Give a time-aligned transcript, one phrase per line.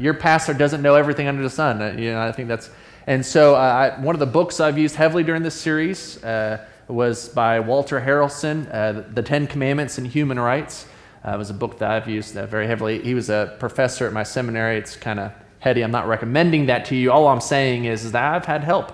[0.00, 1.80] your pastor doesn't know everything under the sun.
[1.82, 2.70] Uh, you know, I think that's,
[3.06, 3.58] and so uh,
[3.98, 8.00] I, one of the books I've used heavily during this series uh, was by Walter
[8.00, 10.86] Harrelson, uh, The Ten Commandments and Human Rights.
[11.22, 13.02] Uh, it was a book that I've used uh, very heavily.
[13.02, 14.78] He was a professor at my seminary.
[14.78, 15.82] It's kind of heady.
[15.82, 17.12] I'm not recommending that to you.
[17.12, 18.92] All I'm saying is, is that I've had help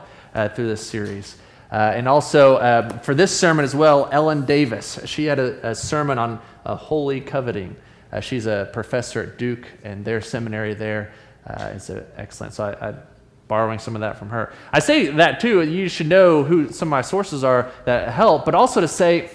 [0.55, 1.37] through this series.
[1.71, 4.99] and also for this sermon as well, Ellen Davis.
[5.05, 7.77] She had a, a sermon on holy coveting.
[8.13, 11.13] Uh, she's a professor at Duke, and their seminary there
[11.47, 11.79] uh,
[12.17, 12.53] excellent.
[12.53, 12.99] So I, am
[13.49, 14.53] borrowing some of that from her.
[14.73, 15.63] I say that too.
[15.63, 19.31] You should know who some of my sources are that help, but also to say,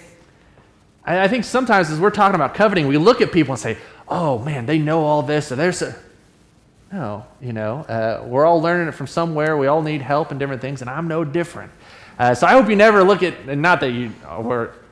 [1.04, 3.78] I, I think sometimes as we're talking about coveting, we look at people and say,
[4.08, 5.94] "Oh man, they know all this." Or there's a
[6.92, 9.56] no, you know, uh, we're all learning it from somewhere.
[9.56, 11.72] We all need help and different things, and I'm no different.
[12.18, 14.12] Uh, so I hope you never look at, and not that you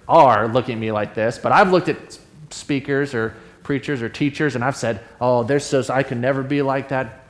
[0.08, 2.18] are looking at me like this, but I've looked at
[2.48, 3.34] speakers or
[3.70, 7.20] preachers or teachers, and I've said, oh, they're so, I can never be like that.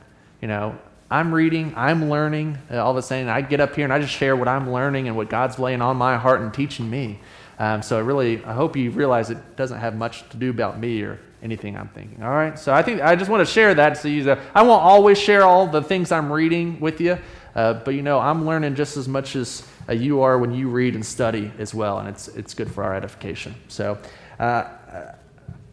[0.41, 0.75] You know,
[1.07, 2.57] I'm reading, I'm learning.
[2.67, 4.71] Uh, all of a sudden, I get up here and I just share what I'm
[4.71, 7.19] learning and what God's laying on my heart and teaching me.
[7.59, 10.79] Um, so I really, I hope you realize it doesn't have much to do about
[10.79, 12.23] me or anything I'm thinking.
[12.23, 12.57] All right.
[12.57, 13.99] So I think I just want to share that.
[13.99, 17.19] So you, I won't always share all the things I'm reading with you,
[17.53, 20.69] uh, but you know, I'm learning just as much as uh, you are when you
[20.69, 23.53] read and study as well, and it's it's good for our edification.
[23.67, 23.99] So.
[24.39, 24.63] Uh,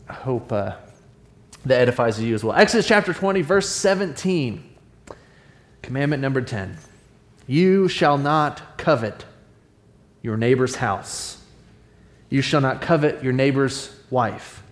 [0.09, 0.73] I hope uh,
[1.67, 2.57] that edifies you as well.
[2.57, 4.65] Exodus chapter 20, verse 17.
[5.83, 6.79] Commandment number 10
[7.47, 9.25] You shall not covet
[10.23, 11.43] your neighbor's house.
[12.31, 14.63] You shall not covet your neighbor's wife,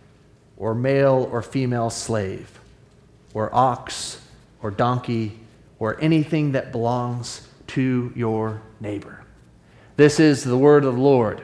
[0.56, 2.58] or male or female slave,
[3.32, 4.20] or ox,
[4.62, 5.38] or donkey,
[5.78, 9.22] or anything that belongs to your neighbor.
[9.96, 11.42] This is the word of the Lord.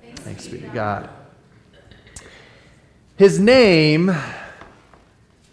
[0.00, 1.08] Thanks, Thanks be to God.
[3.22, 4.12] His name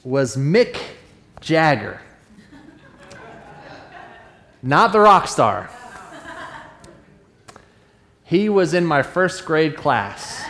[0.03, 0.75] was Mick
[1.39, 2.01] Jagger,
[4.63, 5.69] not the rock star.
[8.23, 10.43] He was in my first grade class.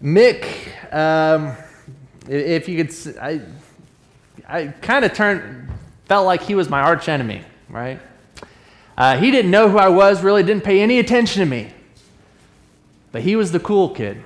[0.00, 0.46] Mick,
[0.94, 1.56] um,
[2.28, 3.40] if you could, I,
[4.46, 5.68] I kind of turned,
[6.04, 7.98] felt like he was my arch enemy, right?
[8.96, 11.72] Uh, he didn't know who I was, really didn't pay any attention to me.
[13.10, 14.22] But he was the cool kid.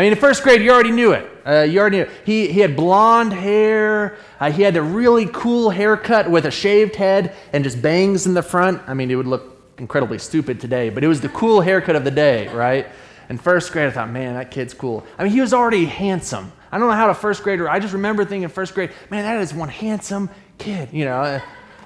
[0.00, 1.30] I mean, in first grade, you already knew it.
[1.46, 2.10] Uh, you already knew it.
[2.24, 4.16] He, he had blonde hair.
[4.40, 8.32] Uh, he had a really cool haircut with a shaved head and just bangs in
[8.32, 8.80] the front.
[8.86, 12.04] I mean, it would look incredibly stupid today, but it was the cool haircut of
[12.04, 12.86] the day, right?
[13.28, 15.04] In first grade, I thought, man, that kid's cool.
[15.18, 16.50] I mean, he was already handsome.
[16.72, 19.38] I don't know how to first grader, I just remember thinking first grade, man, that
[19.42, 21.20] is one handsome kid, you know.
[21.20, 21.40] Uh,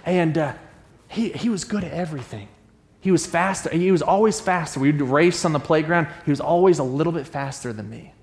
[0.06, 0.52] and uh,
[1.08, 2.46] he, he was good at everything.
[3.04, 3.68] He was faster.
[3.68, 4.80] He was always faster.
[4.80, 6.08] We'd race on the playground.
[6.24, 8.14] He was always a little bit faster than me.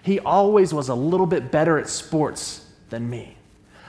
[0.00, 3.36] He always was a little bit better at sports than me.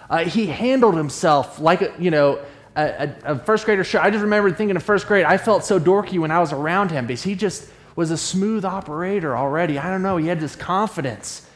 [0.09, 2.39] Uh, he handled himself like, a, you know,
[2.75, 4.01] a, a, first grader should.
[4.01, 6.91] I just remember thinking in first grade, I felt so dorky when I was around
[6.91, 9.79] him because he just was a smooth operator already.
[9.79, 10.17] I don't know.
[10.17, 11.47] He had this confidence.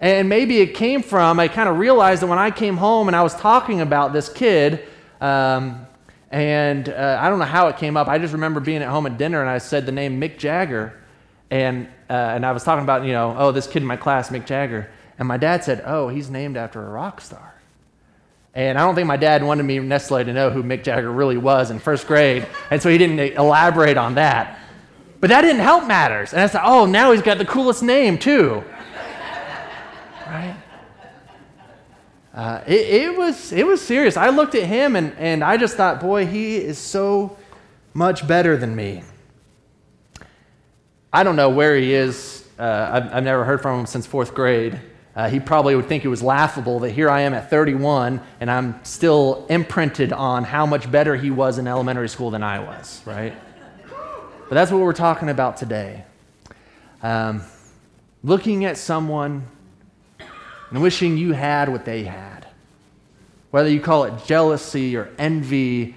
[0.00, 3.14] And maybe it came from, I kind of realized that when I came home and
[3.14, 4.88] I was talking about this kid,
[5.20, 5.86] um,
[6.32, 8.08] and uh, I don't know how it came up.
[8.08, 10.98] I just remember being at home at dinner and I said the name Mick Jagger.
[11.50, 14.30] And, uh, and I was talking about, you know, oh, this kid in my class,
[14.30, 14.90] Mick Jagger.
[15.18, 17.54] And my dad said, oh, he's named after a rock star.
[18.54, 21.36] And I don't think my dad wanted me necessarily to know who Mick Jagger really
[21.36, 22.46] was in first grade.
[22.70, 24.58] And so he didn't elaborate on that.
[25.20, 26.32] But that didn't help matters.
[26.32, 28.64] And I said, oh, now he's got the coolest name, too.
[30.26, 30.56] right?
[32.34, 34.16] Uh, it, it, was, it was serious.
[34.16, 37.36] I looked at him and, and I just thought, boy, he is so
[37.92, 39.02] much better than me.
[41.12, 42.48] I don't know where he is.
[42.58, 44.80] Uh, I've, I've, never heard from him since fourth grade.
[45.14, 48.50] Uh, he probably would think it was laughable that here I am at 31 and
[48.50, 53.02] I'm still imprinted on how much better he was in elementary school than I was,
[53.04, 53.34] right?
[54.48, 56.04] But that's what we're talking about today.
[57.02, 57.42] Um,
[58.22, 59.46] looking at someone
[60.72, 62.46] and wishing you had what they had.
[63.50, 65.94] Whether you call it jealousy or envy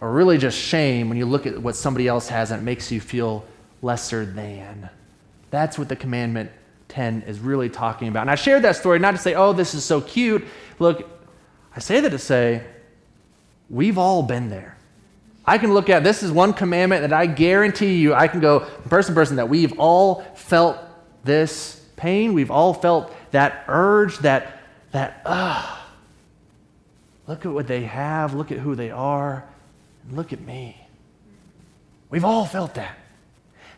[0.00, 2.90] or really just shame when you look at what somebody else has and it makes
[2.90, 3.44] you feel
[3.80, 4.90] lesser than.
[5.50, 6.50] That's what the commandment
[6.88, 8.22] 10 is really talking about.
[8.22, 10.44] And I shared that story not to say, oh, this is so cute.
[10.80, 11.08] Look,
[11.76, 12.64] I say that to say,
[13.70, 14.76] we've all been there.
[15.46, 18.60] I can look at this is one commandment that I guarantee you, I can go
[18.88, 20.76] person to person that we've all felt
[21.24, 22.34] this pain.
[22.34, 24.60] We've all felt that urge, that,
[24.92, 25.86] that, ah,
[27.26, 29.44] look at what they have, look at who they are,
[30.04, 30.76] and look at me.
[32.10, 32.96] We've all felt that.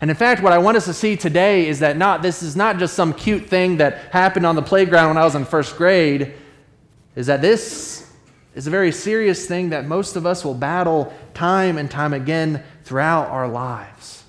[0.01, 2.57] And in fact, what I want us to see today is that not this is
[2.57, 5.77] not just some cute thing that happened on the playground when I was in first
[5.77, 6.33] grade,
[7.17, 8.11] is that this
[8.55, 12.63] is a very serious thing that most of us will battle time and time again
[12.85, 14.20] throughout our lives.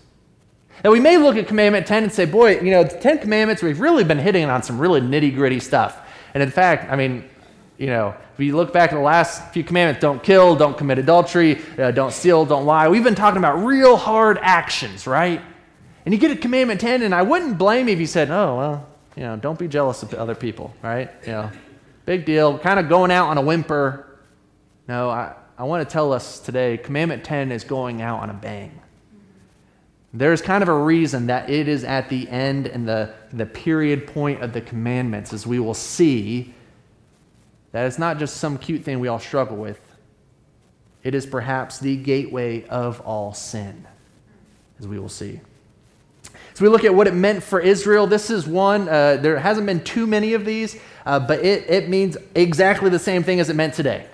[0.83, 3.61] And we may look at Commandment 10 and say, boy, you know, the Ten Commandments,
[3.61, 6.07] we've really been hitting on some really nitty gritty stuff.
[6.33, 7.29] And in fact, I mean,
[7.77, 10.97] you know, if you look back at the last few commandments don't kill, don't commit
[10.99, 15.41] adultery, uh, don't steal, don't lie we've been talking about real hard actions, right?
[16.05, 18.57] And you get to Commandment 10, and I wouldn't blame you if you said, oh,
[18.57, 21.11] well, you know, don't be jealous of other people, right?
[21.23, 21.51] You know,
[22.05, 24.19] big deal, kind of going out on a whimper.
[24.87, 28.33] No, I, I want to tell us today Commandment 10 is going out on a
[28.33, 28.79] bang.
[30.13, 34.07] There's kind of a reason that it is at the end and the, the period
[34.07, 36.53] point of the commandments, as we will see
[37.71, 39.79] that it's not just some cute thing we all struggle with.
[41.03, 43.87] It is perhaps the gateway of all sin,
[44.79, 45.39] as we will see.
[46.53, 48.05] So we look at what it meant for Israel.
[48.05, 51.89] This is one, uh, there hasn't been too many of these, uh, but it, it
[51.89, 54.05] means exactly the same thing as it meant today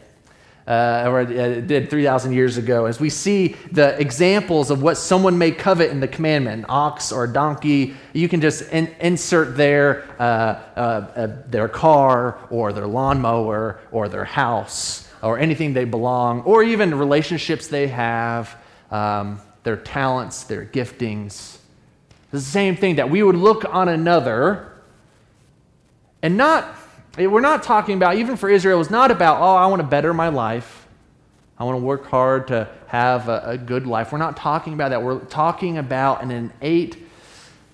[0.68, 5.38] uh, or it did 3,000 years ago, as we see the examples of what someone
[5.38, 9.56] may covet in the commandment an ox or a donkey, you can just in, insert
[9.56, 15.86] their, uh, uh, uh, their car or their lawnmower or their house or anything they
[15.86, 18.56] belong, or even relationships they have,
[18.92, 21.58] um, their talents, their giftings.
[22.24, 24.74] It's the same thing that we would look on another
[26.22, 26.76] and not
[27.18, 30.14] we're not talking about, even for Israel, it's not about, oh, I want to better
[30.14, 30.88] my life.
[31.58, 34.12] I want to work hard to have a, a good life.
[34.12, 35.02] We're not talking about that.
[35.02, 36.98] We're talking about an innate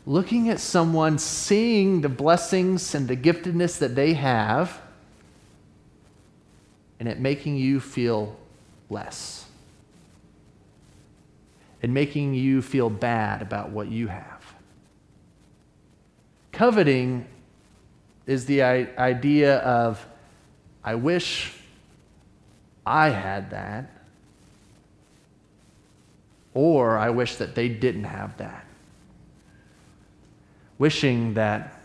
[0.05, 4.81] looking at someone, seeing the blessings and the giftedness that they have,
[6.99, 8.37] and it making you feel
[8.89, 9.45] less.
[11.81, 14.41] And making you feel bad about what you have.
[16.53, 17.25] Coveting
[18.25, 20.05] is the idea of,
[20.83, 21.53] I wish
[22.85, 23.89] I had that,
[26.53, 28.65] or I wish that they didn't have that.
[30.77, 31.79] Wishing that,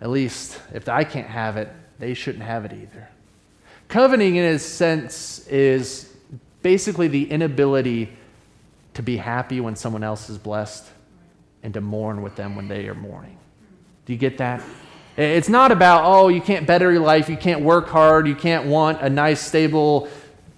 [0.00, 1.68] at least if I can't have it,
[1.98, 3.08] they shouldn't have it either.
[3.88, 6.12] Coveting, in a sense, is
[6.62, 8.10] basically the inability
[8.94, 10.86] to be happy when someone else is blessed
[11.62, 13.38] and to mourn with them when they are mourning.
[14.06, 14.62] Do you get that?
[15.16, 18.66] It's not about, oh, you can't better your life, you can't work hard, you can't
[18.66, 20.08] want a nice, stable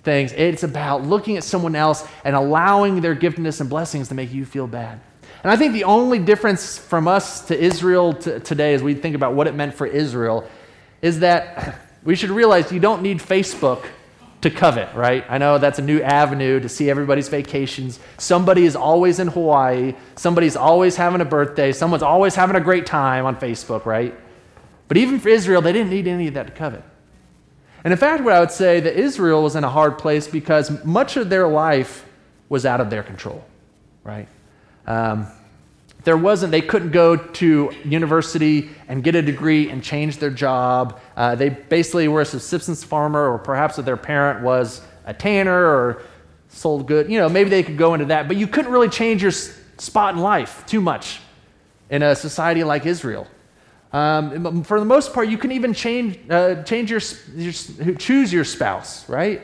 [0.05, 0.33] things.
[0.33, 4.45] It's about looking at someone else and allowing their giftedness and blessings to make you
[4.45, 5.01] feel bad.
[5.43, 9.15] And I think the only difference from us to Israel to today, as we think
[9.15, 10.49] about what it meant for Israel,
[11.03, 13.85] is that we should realize you don't need Facebook
[14.43, 15.25] to covet, right?
[15.29, 17.99] I know that's a new avenue to see everybody's vacations.
[18.19, 19.95] Somebody is always in Hawaii.
[20.17, 21.73] Somebody's always having a birthday.
[21.73, 24.15] Someone's always having a great time on Facebook, right?
[24.89, 26.83] But even for Israel, they didn't need any of that to covet.
[27.85, 30.85] And in fact, what I would say that Israel was in a hard place because
[30.85, 32.07] much of their life
[32.49, 33.45] was out of their control,
[34.03, 34.29] right?
[34.87, 35.27] Um,
[36.05, 41.01] there wasn't, they couldn't go to university and get a degree and change their job.
[41.17, 46.03] Uh, they basically were a subsistence farmer, or perhaps their parent was a tanner or
[46.49, 47.11] sold good.
[47.11, 50.15] You know, maybe they could go into that, but you couldn't really change your spot
[50.15, 51.21] in life too much
[51.91, 53.27] in a society like Israel.
[53.95, 57.01] Um, for the most part, you can even change, uh, change your,
[57.37, 59.41] your, choose your spouse, right?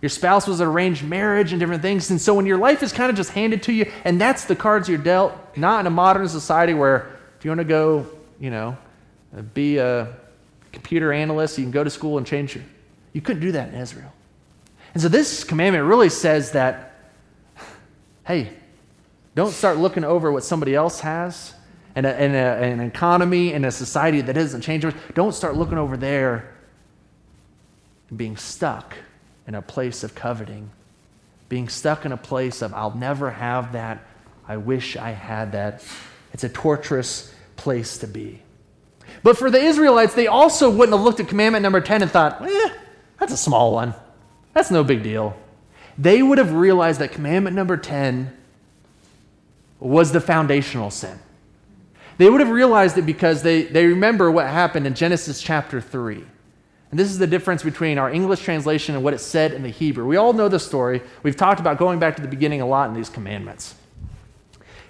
[0.00, 2.10] Your spouse was an arranged marriage and different things.
[2.10, 4.56] And so when your life is kind of just handed to you, and that's the
[4.56, 8.06] cards you're dealt, not in a modern society where if you want to go,
[8.40, 8.74] you know,
[9.52, 10.16] be a
[10.72, 12.64] computer analyst, you can go to school and change your.
[13.12, 14.14] You couldn't do that in Israel.
[14.94, 16.94] And so this commandment really says that,
[18.24, 18.48] hey,
[19.34, 21.52] don't start looking over what somebody else has
[21.94, 25.78] and, a, and a, an economy and a society that doesn't change, don't start looking
[25.78, 26.54] over there
[28.08, 28.94] and being stuck
[29.46, 30.70] in a place of coveting,
[31.48, 34.04] being stuck in a place of, I'll never have that.
[34.46, 35.84] I wish I had that.
[36.32, 38.42] It's a torturous place to be.
[39.22, 42.40] But for the Israelites, they also wouldn't have looked at commandment number 10 and thought,
[42.42, 42.70] eh,
[43.18, 43.94] that's a small one.
[44.54, 45.36] That's no big deal.
[45.98, 48.36] They would have realized that commandment number 10
[49.78, 51.18] was the foundational sin.
[52.20, 56.22] They would have realized it because they, they remember what happened in Genesis chapter 3.
[56.90, 59.70] And this is the difference between our English translation and what it said in the
[59.70, 60.04] Hebrew.
[60.04, 61.00] We all know the story.
[61.22, 63.74] We've talked about going back to the beginning a lot in these commandments.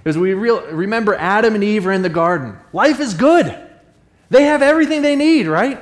[0.02, 2.58] Because we real, remember Adam and Eve are in the garden.
[2.72, 3.56] Life is good.
[4.30, 5.80] They have everything they need, right?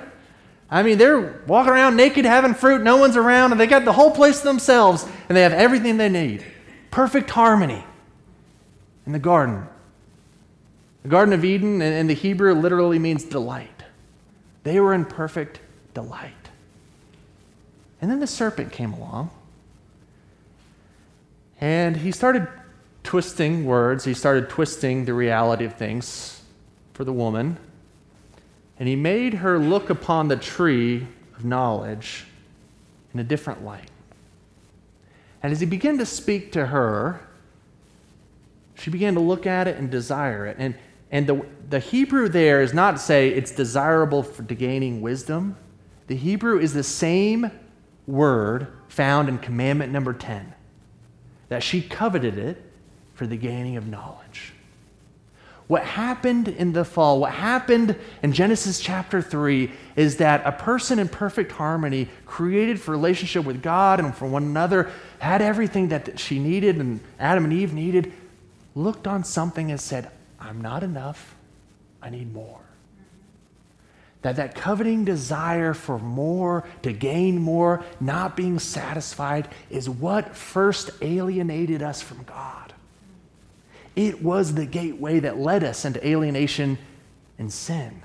[0.70, 3.92] I mean, they're walking around naked, having fruit, no one's around, and they got the
[3.94, 6.44] whole place to themselves, and they have everything they need.
[6.90, 7.86] Perfect harmony.
[9.06, 9.66] in the garden.
[11.02, 13.82] The Garden of Eden in the Hebrew literally means delight.
[14.64, 15.60] They were in perfect
[15.94, 16.32] delight.
[18.00, 19.30] And then the serpent came along.
[21.60, 22.46] And he started
[23.02, 24.04] twisting words.
[24.04, 26.42] He started twisting the reality of things
[26.92, 27.58] for the woman.
[28.78, 32.26] And he made her look upon the tree of knowledge
[33.14, 33.90] in a different light.
[35.42, 37.20] And as he began to speak to her,
[38.74, 40.56] she began to look at it and desire it.
[40.58, 40.74] And,
[41.10, 45.56] and the, the Hebrew there is not to say it's desirable for to gaining wisdom.
[46.06, 47.50] The Hebrew is the same
[48.06, 50.54] word found in commandment number 10
[51.48, 52.62] that she coveted it
[53.14, 54.52] for the gaining of knowledge.
[55.66, 60.98] What happened in the fall, what happened in Genesis chapter 3, is that a person
[60.98, 66.18] in perfect harmony, created for relationship with God and for one another, had everything that
[66.18, 68.12] she needed and Adam and Eve needed,
[68.74, 70.10] looked on something and said,
[70.48, 71.36] I'm not enough,
[72.00, 72.60] I need more.
[74.22, 80.90] That that coveting desire for more, to gain more, not being satisfied, is what first
[81.02, 82.72] alienated us from God.
[83.94, 86.78] It was the gateway that led us into alienation
[87.38, 88.02] and sin.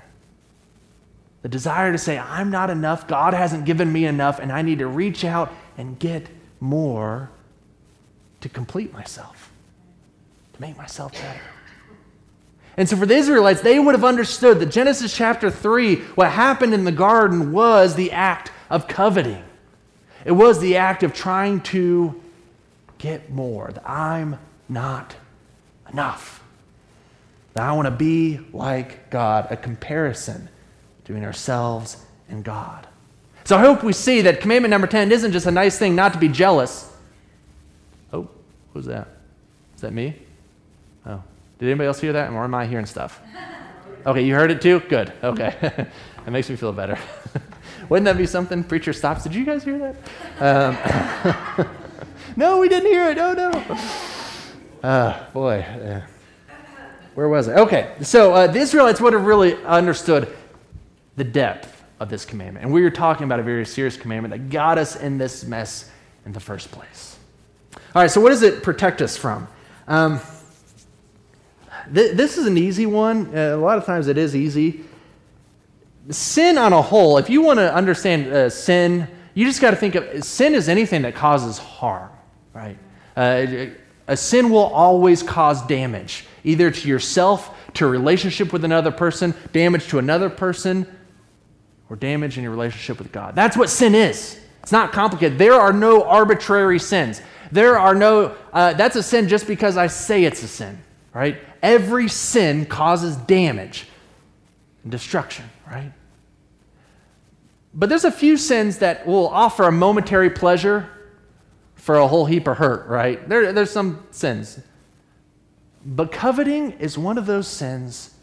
[1.40, 4.80] The desire to say, I'm not enough, God hasn't given me enough, and I need
[4.80, 6.28] to reach out and get
[6.60, 7.30] more
[8.42, 9.50] to complete myself,
[10.52, 11.40] to make myself better.
[12.76, 16.74] And so for the Israelites, they would have understood that Genesis chapter 3, what happened
[16.74, 19.44] in the garden was the act of coveting.
[20.24, 22.20] It was the act of trying to
[22.98, 23.70] get more.
[23.72, 24.38] That I'm
[24.68, 25.14] not
[25.92, 26.42] enough.
[27.52, 30.48] That I want to be like God, a comparison
[31.04, 32.88] between ourselves and God.
[33.44, 36.14] So I hope we see that commandment number 10 isn't just a nice thing not
[36.14, 36.90] to be jealous.
[38.12, 38.28] Oh,
[38.72, 39.08] who's that?
[39.74, 40.16] Is that me?
[41.64, 42.30] Did anybody else hear that?
[42.30, 43.22] Or am I hearing stuff?
[44.04, 44.80] Okay, you heard it too?
[44.80, 45.14] Good.
[45.22, 45.56] Okay.
[45.62, 46.98] that makes me feel better.
[47.88, 48.62] Wouldn't that be something?
[48.62, 49.22] Preacher stops.
[49.22, 51.56] Did you guys hear that?
[51.56, 51.66] Um,
[52.36, 53.16] no, we didn't hear it.
[53.16, 54.86] Oh, no.
[54.86, 56.02] Uh, boy.
[57.14, 57.54] Where was I?
[57.54, 60.36] Okay, so uh, the Israelites would have really understood
[61.16, 62.66] the depth of this commandment.
[62.66, 65.90] And we were talking about a very serious commandment that got us in this mess
[66.26, 67.16] in the first place.
[67.94, 69.48] All right, so what does it protect us from?
[69.88, 70.20] Um,
[71.92, 73.36] th- this is an easy one.
[73.36, 74.84] Uh, a lot of times it is easy.
[76.10, 79.76] Sin on a whole, if you want to understand uh, sin, you just got to
[79.76, 82.10] think of sin is anything that causes harm,
[82.52, 82.78] right?
[83.16, 83.66] Uh,
[84.06, 89.34] a sin will always cause damage, either to yourself, to a relationship with another person,
[89.52, 90.86] damage to another person,
[91.88, 93.34] or damage in your relationship with God.
[93.34, 94.38] That's what sin is.
[94.62, 95.38] It's not complicated.
[95.38, 97.22] There are no arbitrary sins.
[97.50, 100.82] There are no, uh, that's a sin just because I say it's a sin,
[101.14, 101.38] right?
[101.62, 103.86] Every sin causes damage
[104.82, 105.92] and destruction, right?
[107.72, 110.90] But there's a few sins that will offer a momentary pleasure
[111.76, 113.26] for a whole heap of hurt, right?
[113.28, 114.60] There, there's some sins.
[115.84, 118.14] But coveting is one of those sins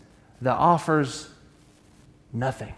[0.41, 1.29] that offers
[2.33, 2.74] nothing,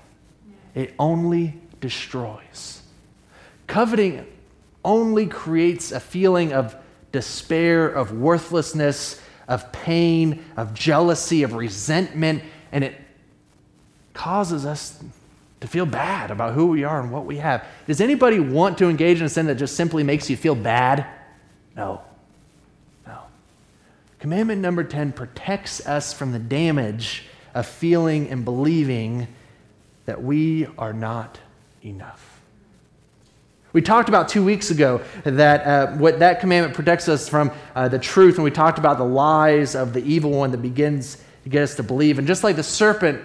[0.76, 2.82] it only destroys.
[3.68, 4.26] Coveting
[4.84, 6.76] only creates a feeling of
[7.12, 12.96] despair, of worthlessness, of pain, of jealousy, of resentment, and it
[14.14, 15.04] causes us
[15.62, 17.66] to feel bad about who we are and what we have.
[17.88, 21.06] Does anybody want to engage in a sin that just simply makes you feel bad?
[21.76, 22.02] No.
[23.08, 23.20] No.
[24.20, 27.24] Commandment number 10 protects us from the damage
[27.54, 29.28] of feeling and believing
[30.06, 31.40] that we are not
[31.82, 32.33] enough.
[33.74, 37.88] We talked about two weeks ago that uh, what that commandment protects us from uh,
[37.90, 41.50] the truth, and we talked about the lies of the evil one that begins to
[41.50, 42.20] get us to believe.
[42.20, 43.22] And just like the serpent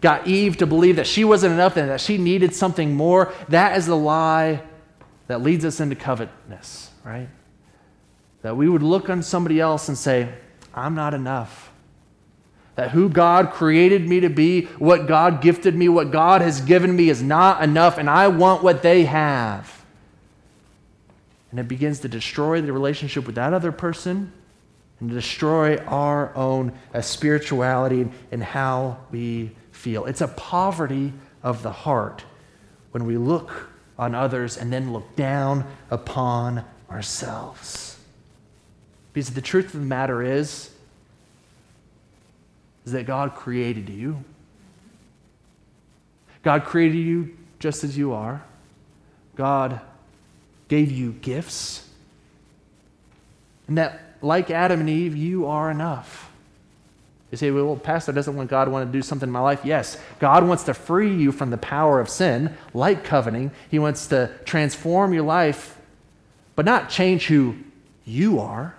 [0.00, 3.76] got Eve to believe that she wasn't enough and that she needed something more, that
[3.76, 4.62] is the lie
[5.26, 7.28] that leads us into covetousness, right?
[8.40, 10.32] That we would look on somebody else and say,
[10.74, 11.69] I'm not enough.
[12.76, 16.94] That who God created me to be, what God gifted me, what God has given
[16.94, 19.84] me is not enough, and I want what they have.
[21.50, 24.32] And it begins to destroy the relationship with that other person
[25.00, 30.04] and destroy our own uh, spirituality and how we feel.
[30.04, 31.12] It's a poverty
[31.42, 32.24] of the heart
[32.92, 37.98] when we look on others and then look down upon ourselves.
[39.12, 40.70] Because the truth of the matter is,
[42.90, 44.24] is that God created you.
[46.42, 48.42] God created you just as you are.
[49.36, 49.80] God
[50.66, 51.88] gave you gifts.
[53.68, 56.32] And that like Adam and Eve, you are enough.
[57.30, 59.60] You say, well, Pastor, doesn't want God want to do something in my life?
[59.64, 59.96] Yes.
[60.18, 63.52] God wants to free you from the power of sin, like coveting.
[63.70, 65.78] He wants to transform your life,
[66.56, 67.54] but not change who
[68.04, 68.74] you are.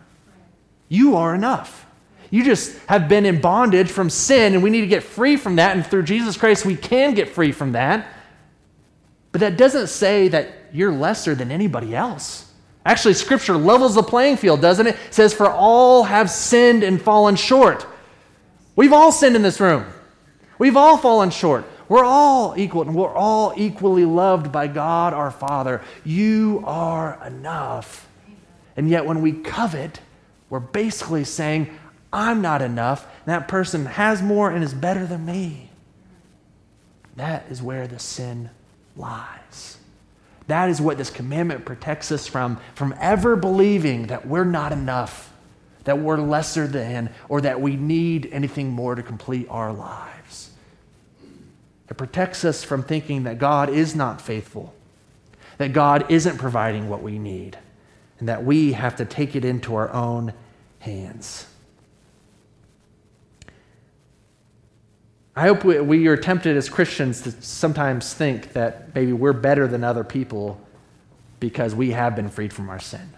[0.90, 1.86] You are enough.
[2.32, 5.58] You just have been in bondage from sin, and we need to get free from
[5.58, 5.76] that.
[5.76, 8.08] And through Jesus Christ, we can get free from that.
[9.34, 12.52] But that doesn't say that you're lesser than anybody else.
[12.86, 14.96] Actually, Scripture levels the playing field, doesn't it?
[14.96, 17.86] It says, For all have sinned and fallen short.
[18.76, 19.86] We've all sinned in this room.
[20.58, 21.66] We've all fallen short.
[21.90, 25.82] We're all equal and we're all equally loved by God our Father.
[26.06, 28.08] You are enough.
[28.78, 30.00] And yet, when we covet,
[30.50, 31.78] we're basically saying,
[32.14, 33.08] I'm not enough.
[33.26, 35.70] that person has more and is better than me.
[37.16, 38.50] That is where the sin
[38.96, 39.78] lies.
[40.48, 45.32] That is what this commandment protects us from, from ever believing that we're not enough,
[45.86, 50.52] that we're lesser than, or that we need anything more to complete our lives.
[51.90, 54.74] It protects us from thinking that God is not faithful,
[55.58, 57.58] that God isn't providing what we need,
[58.20, 60.34] and that we have to take it into our own
[60.80, 61.46] hands.
[65.36, 69.68] I hope we, we, are tempted as Christians to sometimes think that maybe we're better
[69.68, 70.60] than other people
[71.40, 73.14] because we have been freed from our sin.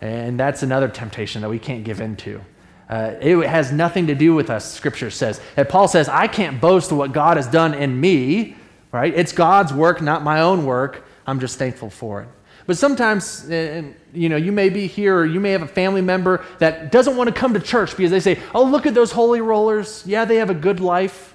[0.00, 2.40] And that's another temptation that we can't give into.
[2.88, 5.40] Uh, it has nothing to do with us, Scripture says.
[5.56, 8.56] And Paul says, I can't boast of what God has done in me,
[8.92, 9.12] right?
[9.12, 11.04] It's God's work, not my own work.
[11.26, 12.28] I'm just thankful for it.
[12.66, 13.82] But sometimes, uh,
[14.12, 17.16] you know, you may be here or you may have a family member that doesn't
[17.16, 20.02] want to come to church because they say, oh, look at those holy rollers.
[20.04, 21.34] Yeah, they have a good life,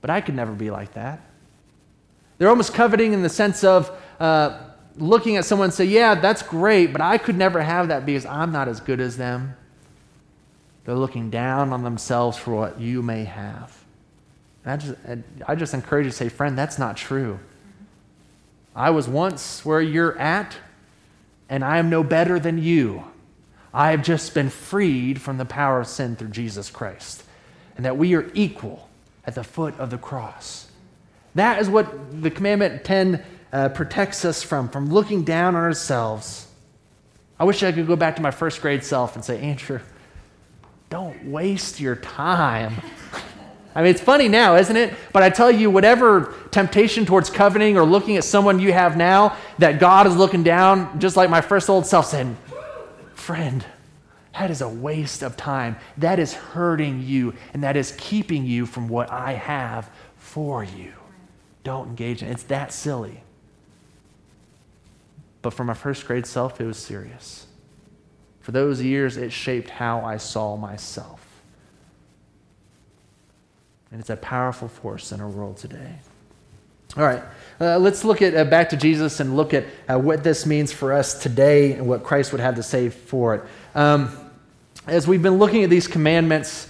[0.00, 1.20] but I could never be like that.
[2.38, 3.90] They're almost coveting in the sense of
[4.20, 4.60] uh,
[4.96, 8.24] looking at someone and say, yeah, that's great, but I could never have that because
[8.24, 9.56] I'm not as good as them.
[10.84, 13.76] They're looking down on themselves for what you may have.
[14.64, 14.94] And I just,
[15.48, 17.40] I just encourage you to say, friend, that's not true.
[18.74, 20.56] I was once where you're at,
[21.48, 23.04] and I am no better than you.
[23.72, 27.24] I have just been freed from the power of sin through Jesus Christ,
[27.76, 28.88] and that we are equal
[29.24, 30.68] at the foot of the cross.
[31.34, 36.46] That is what the commandment 10 uh, protects us from, from looking down on ourselves.
[37.38, 39.80] I wish I could go back to my first grade self and say, Andrew,
[40.90, 42.74] don't waste your time
[43.74, 44.94] I mean, it's funny now, isn't it?
[45.12, 49.36] But I tell you, whatever temptation towards coveting or looking at someone you have now,
[49.58, 52.36] that God is looking down, just like my first old self, saying,
[53.14, 53.64] Friend,
[54.32, 55.76] that is a waste of time.
[55.96, 60.92] That is hurting you, and that is keeping you from what I have for you.
[61.64, 62.32] Don't engage in it.
[62.32, 63.22] It's that silly.
[65.42, 67.46] But for my first grade self, it was serious.
[68.40, 71.17] For those years, it shaped how I saw myself.
[73.90, 75.94] And it's a powerful force in our world today.
[76.96, 77.22] All right,
[77.60, 80.72] uh, let's look at uh, back to Jesus and look at uh, what this means
[80.72, 83.44] for us today and what Christ would have to say for it.
[83.74, 84.10] Um,
[84.86, 86.68] as we've been looking at these commandments,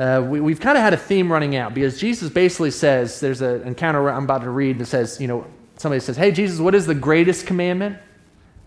[0.00, 3.40] uh, we, have kind of had a theme running out because Jesus basically says there's
[3.40, 6.74] an encounter I'm about to read that says, you know, somebody says, Hey, Jesus, what
[6.74, 7.98] is the greatest commandment?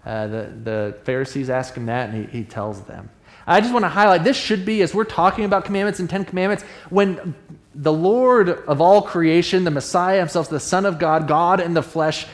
[0.06, 3.10] Uh, the, the Pharisees ask him that, and he, he tells them.
[3.46, 6.26] I just want to highlight this should be, as we're talking about commandments and Ten
[6.26, 7.36] Commandments, when
[7.76, 11.84] the Lord of all creation, the Messiah himself, the Son of God, God in the
[11.84, 12.26] flesh,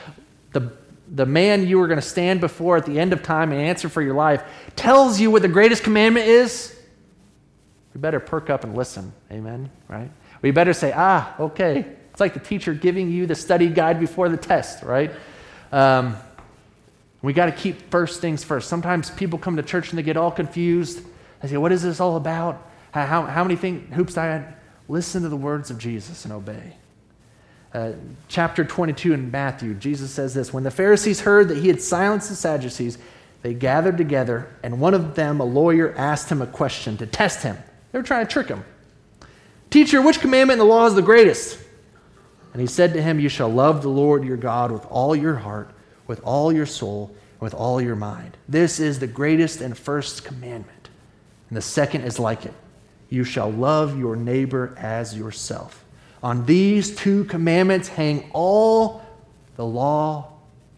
[0.52, 0.72] the,
[1.10, 3.90] the man you are going to stand before at the end of time and answer
[3.90, 4.44] for your life,
[4.76, 6.76] tells you what the greatest commandment is,
[7.94, 9.14] we better perk up and listen.
[9.32, 9.72] Amen?
[9.88, 10.12] Right?
[10.42, 11.86] We better say, ah, okay.
[12.12, 15.12] It's like the teacher giving you the study guide before the test, right?
[15.72, 16.16] Um,
[17.22, 18.70] we got to keep first things first.
[18.70, 21.02] Sometimes people come to church and they get all confused.
[21.42, 22.66] They say, What is this all about?
[22.92, 24.54] How, how, how many things, hoops I had?
[24.88, 26.76] Listen to the words of Jesus and obey.
[27.72, 27.92] Uh,
[28.28, 32.30] chapter 22 in Matthew, Jesus says this When the Pharisees heard that he had silenced
[32.30, 32.98] the Sadducees,
[33.42, 37.44] they gathered together, and one of them, a lawyer, asked him a question to test
[37.44, 37.58] him.
[37.92, 38.66] They were trying to trick him.
[39.70, 41.60] Teacher, which commandment in the law is the greatest?
[42.54, 45.36] And he said to him, You shall love the Lord your God with all your
[45.36, 45.72] heart
[46.10, 48.36] with all your soul and with all your mind.
[48.50, 50.90] This is the greatest and first commandment.
[51.48, 52.54] And the second is like it
[53.12, 55.84] you shall love your neighbor as yourself.
[56.22, 59.02] On these two commandments hang all
[59.56, 60.34] the law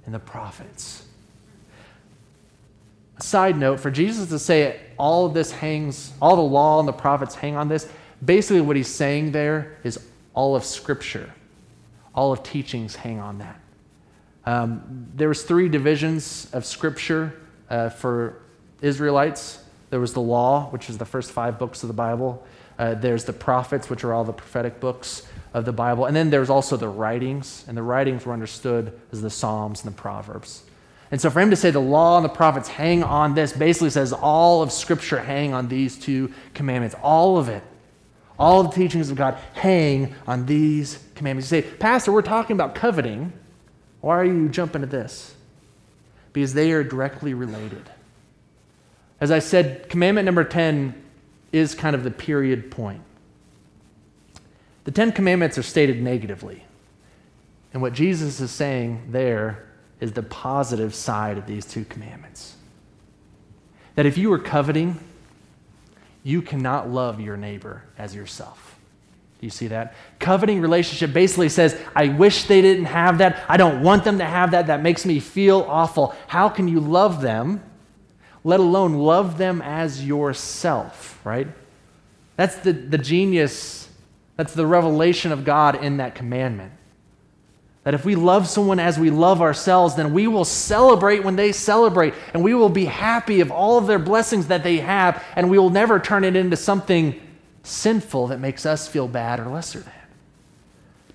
[0.06, 1.06] and the prophets.
[3.20, 6.94] Side note for Jesus to say all of this hangs, all the law and the
[6.94, 7.88] prophets hang on this,
[8.24, 10.00] basically what he's saying there is
[10.34, 11.32] all of Scripture,
[12.15, 13.61] all of teachings hang on that.
[14.45, 18.41] Um, there was three divisions of scripture uh, for
[18.82, 19.63] Israelites.
[19.89, 22.45] There was the law, which is the first five books of the Bible.
[22.80, 26.06] Uh, there's the prophets, which are all the prophetic books of the Bible.
[26.06, 29.93] And then there's also the writings, and the writings were understood as the Psalms and
[29.93, 30.63] the Proverbs.
[31.12, 33.89] And so for him to say the law and the prophets hang on this basically
[33.89, 36.95] says all of Scripture hang on these two commandments.
[37.04, 37.63] All of it.
[38.39, 41.51] All the teachings of God hang on these commandments.
[41.51, 43.34] You say, Pastor, we're talking about coveting.
[44.02, 45.36] Why are you jumping to this?
[46.34, 47.90] Because they are directly related.
[49.20, 50.96] As I said, commandment number 10
[51.52, 53.04] is kind of the period point.
[54.84, 56.64] The Ten Commandments are stated negatively.
[57.74, 59.68] And what Jesus is saying there
[60.00, 62.56] is the positive side of these two commandments.
[63.96, 65.00] That if you are coveting,
[66.24, 68.70] you cannot love your neighbor as yourself.
[69.41, 69.95] You see that?
[70.19, 73.43] Coveting relationship basically says, I wish they didn't have that.
[73.49, 74.67] I don't want them to have that.
[74.67, 76.15] That makes me feel awful.
[76.27, 77.63] How can you love them,
[78.43, 81.47] let alone love them as yourself, right?
[82.36, 83.89] That's the, the genius,
[84.38, 86.73] that's the revelation of God in that commandment.
[87.84, 91.51] That if we love someone as we love ourselves, then we will celebrate when they
[91.51, 95.49] celebrate, and we will be happy of all of their blessings that they have, and
[95.49, 97.19] we will never turn it into something
[97.63, 99.93] sinful that makes us feel bad or lesser than.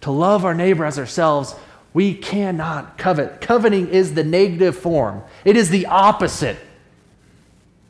[0.02, 1.54] To love our neighbor as ourselves,
[1.92, 3.40] we cannot covet.
[3.40, 6.59] Coveting is the negative form, it is the opposite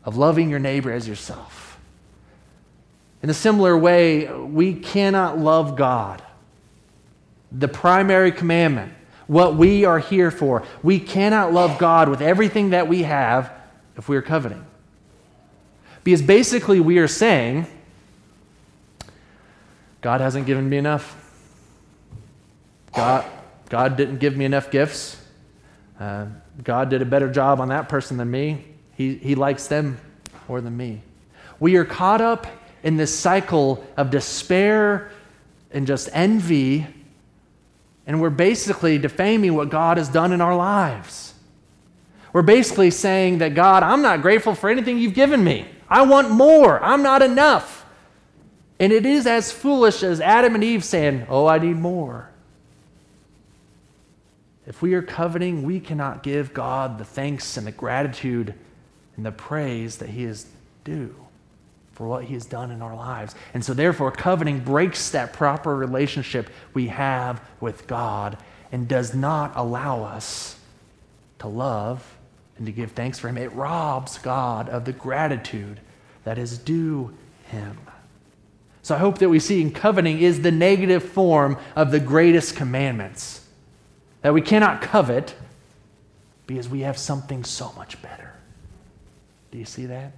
[0.04, 1.78] of loving your neighbor as yourself.
[3.22, 6.22] In a similar way, we cannot love God
[7.52, 8.92] the primary commandment,
[9.26, 10.64] what we are here for.
[10.82, 13.52] We cannot love God with everything that we have
[13.96, 14.64] if we are coveting.
[16.04, 17.66] Because basically, we are saying,
[20.06, 21.16] God hasn't given me enough.
[22.94, 23.24] God,
[23.68, 25.20] God didn't give me enough gifts.
[25.98, 26.26] Uh,
[26.62, 28.66] God did a better job on that person than me.
[28.96, 29.98] He, he likes them
[30.46, 31.02] more than me.
[31.58, 32.46] We are caught up
[32.84, 35.10] in this cycle of despair
[35.72, 36.86] and just envy
[38.06, 41.34] and we're basically defaming what God has done in our lives.
[42.32, 45.66] We're basically saying that, God, I'm not grateful for anything you've given me.
[45.88, 46.80] I want more.
[46.80, 47.75] I'm not enough.
[48.78, 52.30] And it is as foolish as Adam and Eve saying, Oh, I need more.
[54.66, 58.52] If we are coveting, we cannot give God the thanks and the gratitude
[59.16, 60.46] and the praise that He is
[60.84, 61.14] due
[61.96, 63.34] for what he has done in our lives.
[63.54, 68.36] And so, therefore, coveting breaks that proper relationship we have with God
[68.70, 70.58] and does not allow us
[71.38, 72.16] to love
[72.58, 73.38] and to give thanks for him.
[73.38, 75.80] It robs God of the gratitude
[76.24, 77.14] that is due
[77.46, 77.78] him.
[78.86, 82.54] So, I hope that we see in coveting is the negative form of the greatest
[82.54, 83.44] commandments.
[84.22, 85.34] That we cannot covet
[86.46, 88.32] because we have something so much better.
[89.50, 90.12] Do you see that?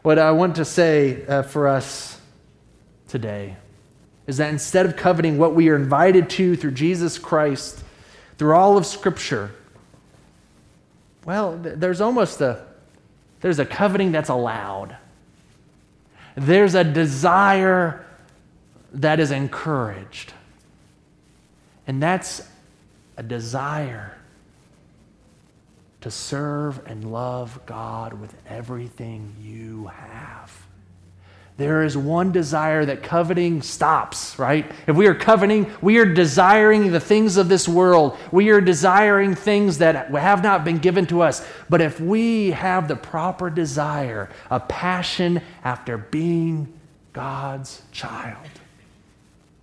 [0.00, 2.18] What I want to say uh, for us
[3.08, 3.56] today
[4.26, 7.84] is that instead of coveting what we are invited to through Jesus Christ,
[8.38, 9.50] through all of Scripture,
[11.26, 12.64] well, there's almost a
[13.42, 14.96] there's a coveting that's allowed.
[16.36, 18.04] There's a desire
[18.92, 20.32] that is encouraged.
[21.86, 22.48] And that's
[23.16, 24.16] a desire
[26.00, 30.63] to serve and love God with everything you have.
[31.56, 34.68] There is one desire that coveting stops, right?
[34.88, 38.18] If we are coveting, we are desiring the things of this world.
[38.32, 41.46] We are desiring things that have not been given to us.
[41.70, 46.72] But if we have the proper desire, a passion after being
[47.12, 48.48] God's child,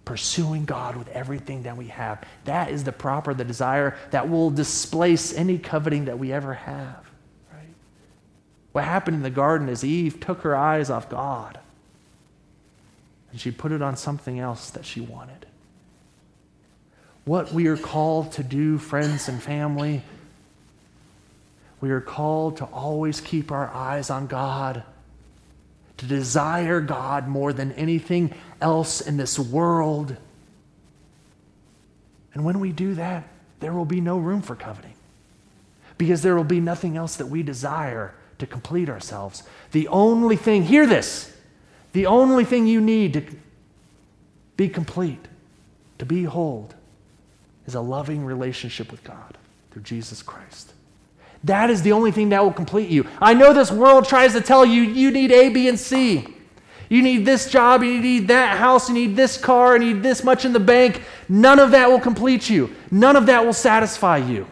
[0.06, 2.24] pursuing God with everything that we have.
[2.46, 7.06] That is the proper, the desire that will displace any coveting that we ever have.
[7.52, 7.68] Right?
[8.72, 11.60] What happened in the garden is Eve took her eyes off God
[13.32, 15.46] and she put it on something else that she wanted.
[17.26, 20.04] What we are called to do, friends and family,
[21.80, 24.84] we are called to always keep our eyes on God
[25.98, 30.18] to desire God more than anything else in this world.
[32.34, 33.28] And when we do that,
[33.60, 34.96] there will be no room for coveting
[36.00, 39.44] because there will be nothing else that we desire to complete ourselves.
[39.72, 41.32] The only thing, hear this,
[41.94, 43.24] the only thing you need to
[44.58, 45.28] be complete,
[46.00, 46.70] to be whole,
[47.66, 49.38] is a loving relationship with God
[49.72, 50.74] through Jesus Christ.
[51.44, 53.08] That is the only thing that will complete you.
[53.20, 56.28] I know this world tries to tell you you need A, B, and C.
[56.88, 60.24] You need this job, you need that house, you need this car, you need this
[60.24, 61.02] much in the bank.
[61.30, 62.76] None of that will complete you.
[62.92, 64.46] None of that will satisfy you.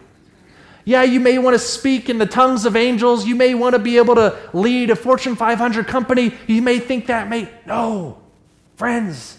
[0.89, 3.27] Yeah, you may want to speak in the tongues of angels.
[3.27, 6.33] You may want to be able to lead a Fortune 500 company.
[6.47, 7.47] You may think that may.
[7.67, 8.17] No,
[8.75, 9.37] friends,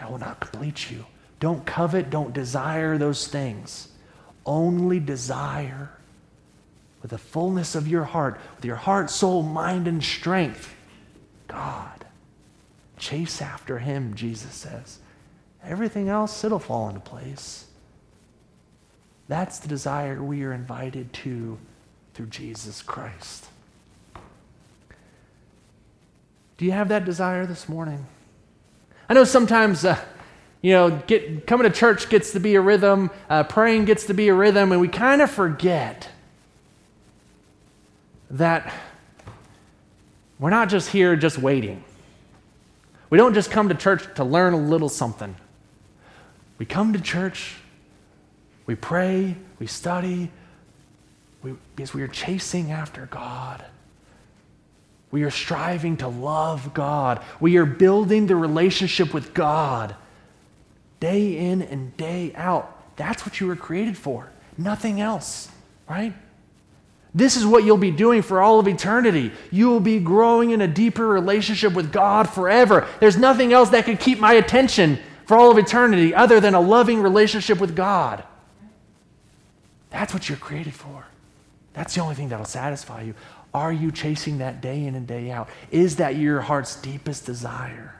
[0.00, 1.06] that will not complete you.
[1.38, 3.90] Don't covet, don't desire those things.
[4.44, 5.92] Only desire
[7.00, 10.74] with the fullness of your heart, with your heart, soul, mind, and strength,
[11.46, 12.04] God.
[12.98, 14.98] Chase after Him, Jesus says.
[15.62, 17.66] Everything else, it'll fall into place.
[19.28, 21.58] That's the desire we are invited to
[22.14, 23.46] through Jesus Christ.
[26.58, 28.06] Do you have that desire this morning?
[29.08, 29.98] I know sometimes, uh,
[30.60, 34.14] you know, get, coming to church gets to be a rhythm, uh, praying gets to
[34.14, 36.08] be a rhythm, and we kind of forget
[38.30, 38.72] that
[40.38, 41.84] we're not just here just waiting.
[43.10, 45.36] We don't just come to church to learn a little something.
[46.58, 47.56] We come to church,
[48.66, 50.30] we pray, we study,
[51.42, 53.64] we, because we are chasing after God.
[55.10, 57.22] We are striving to love God.
[57.38, 59.94] We are building the relationship with God
[61.00, 62.96] day in and day out.
[62.96, 65.48] That's what you were created for, nothing else,
[65.88, 66.14] right?
[67.14, 69.32] This is what you'll be doing for all of eternity.
[69.50, 72.86] You will be growing in a deeper relationship with God forever.
[73.00, 76.60] There's nothing else that could keep my attention for all of eternity other than a
[76.60, 78.24] loving relationship with God.
[79.92, 81.06] That's what you're created for.
[81.74, 83.14] That's the only thing that'll satisfy you.
[83.54, 85.48] Are you chasing that day in and day out?
[85.70, 87.94] Is that your heart's deepest desire?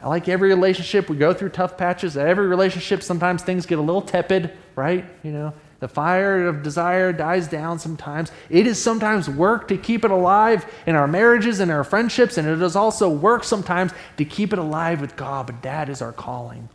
[0.00, 1.08] I like every relationship.
[1.08, 2.16] We go through tough patches.
[2.16, 5.04] Every relationship, sometimes things get a little tepid, right?
[5.22, 8.32] You know, the fire of desire dies down sometimes.
[8.50, 12.48] It is sometimes work to keep it alive in our marriages and our friendships, and
[12.48, 16.12] it is also work sometimes to keep it alive with God, but that is our
[16.12, 16.68] calling.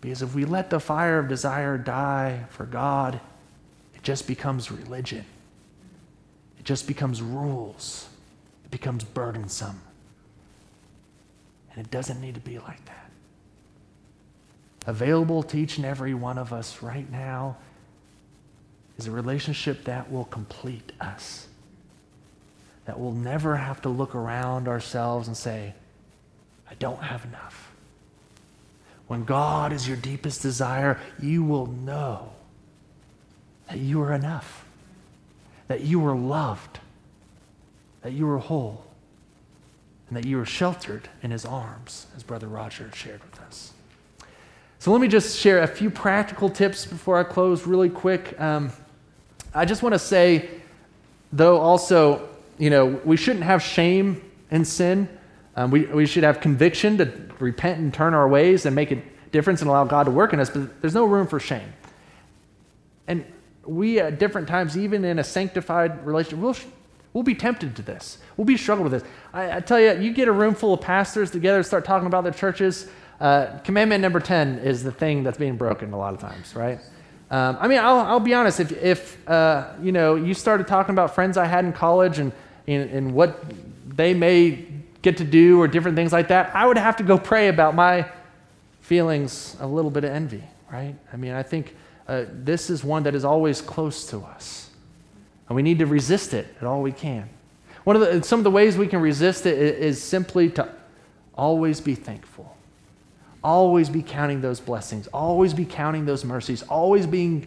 [0.00, 3.20] Because if we let the fire of desire die for God,
[3.94, 5.24] it just becomes religion.
[6.58, 8.08] It just becomes rules.
[8.64, 9.80] It becomes burdensome.
[11.72, 13.00] And it doesn't need to be like that
[14.86, 17.56] available to each and every one of us right now
[18.98, 21.46] is a relationship that will complete us.
[22.86, 25.74] That we'll never have to look around ourselves and say,
[26.70, 27.59] I don't have enough.
[29.10, 32.30] When God is your deepest desire, you will know
[33.66, 34.64] that you are enough,
[35.66, 36.78] that you are loved,
[38.02, 38.84] that you are whole,
[40.06, 43.72] and that you are sheltered in his arms, as Brother Roger shared with us.
[44.78, 48.40] So let me just share a few practical tips before I close, really quick.
[48.40, 48.70] Um,
[49.52, 50.48] I just want to say,
[51.32, 55.08] though, also, you know, we shouldn't have shame in sin.
[55.56, 59.02] Um, we, we should have conviction to repent and turn our ways and make a
[59.32, 61.72] difference and allow God to work in us, but there's no room for shame.
[63.06, 63.24] And
[63.64, 66.56] we, at different times, even in a sanctified relationship, we'll,
[67.12, 68.18] we'll be tempted to this.
[68.36, 69.10] We'll be struggling with this.
[69.32, 72.24] I, I tell you, you get a room full of pastors together, start talking about
[72.24, 72.88] their churches
[73.20, 76.78] uh, commandment number 10 is the thing that's being broken a lot of times, right?
[77.30, 78.60] Um, I mean, I'll, I'll, be honest.
[78.60, 82.32] If, if uh, you know, you started talking about friends I had in college and,
[82.66, 83.44] and, and what
[83.86, 84.52] they may
[85.02, 87.74] get to do or different things like that, I would have to go pray about
[87.74, 88.10] my
[88.80, 90.94] feelings a little bit of envy, right?
[91.12, 91.76] I mean, I think
[92.08, 94.70] uh, this is one that is always close to us,
[95.48, 97.28] and we need to resist it at all we can.
[97.84, 100.68] One of the, some of the ways we can resist it is simply to
[101.34, 102.56] always be thankful.
[103.42, 107.46] Always be counting those blessings, always be counting those mercies, always being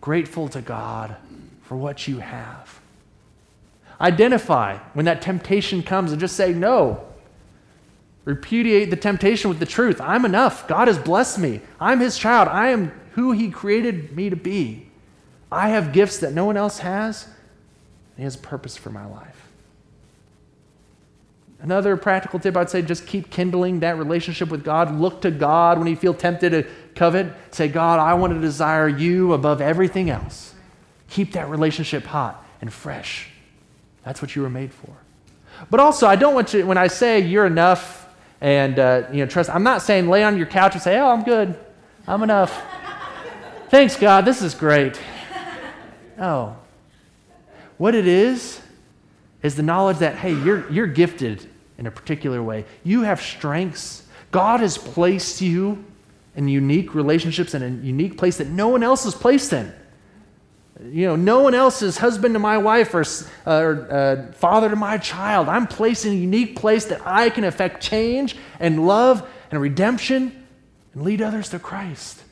[0.00, 1.16] grateful to God
[1.62, 2.80] for what you have.
[4.00, 7.04] Identify when that temptation comes and just say, No.
[8.24, 10.00] Repudiate the temptation with the truth.
[10.00, 10.66] I'm enough.
[10.66, 11.60] God has blessed me.
[11.78, 12.48] I'm His child.
[12.48, 14.88] I am who He created me to be.
[15.52, 17.28] I have gifts that no one else has.
[18.16, 19.44] He has a purpose for my life.
[21.60, 24.98] Another practical tip I'd say just keep kindling that relationship with God.
[24.98, 27.32] Look to God when you feel tempted to covet.
[27.52, 30.54] Say, God, I want to desire you above everything else.
[31.08, 33.30] Keep that relationship hot and fresh.
[34.04, 34.90] That's what you were made for.
[35.70, 38.08] But also, I don't want you, when I say you're enough
[38.40, 41.08] and uh, you know, trust, I'm not saying lay on your couch and say, oh,
[41.08, 41.58] I'm good.
[42.06, 42.62] I'm enough.
[43.70, 44.24] Thanks, God.
[44.24, 45.00] This is great.
[46.18, 46.56] No.
[47.78, 48.60] What it is,
[49.44, 52.64] is the knowledge that, hey, you're, you're gifted in a particular way.
[52.82, 54.02] You have strengths.
[54.30, 55.84] God has placed you
[56.34, 59.72] in unique relationships in a unique place that no one else is placed in.
[60.82, 63.04] You know, no one else is husband to my wife or,
[63.46, 65.48] uh, uh, father to my child.
[65.48, 70.46] I'm placed in a unique place that I can affect change and love and redemption
[70.92, 72.22] and lead others to Christ.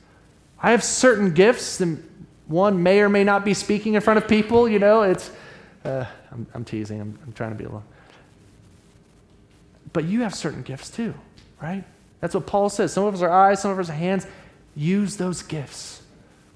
[0.60, 2.02] I have certain gifts, and
[2.48, 5.30] One may or may not be speaking in front of people, you know, it's,
[5.84, 7.84] uh, I'm, I'm, teasing, I'm, I'm trying to be alone.
[9.92, 11.14] But you have certain gifts too,
[11.62, 11.84] right?
[12.20, 12.92] That's what Paul says.
[12.92, 14.26] Some of us are eyes, some of us are hands.
[14.74, 16.02] Use those gifts,